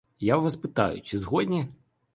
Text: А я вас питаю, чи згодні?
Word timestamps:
А 0.09 0.13
я 0.19 0.37
вас 0.37 0.55
питаю, 0.55 1.01
чи 1.01 1.19
згодні? 1.19 1.67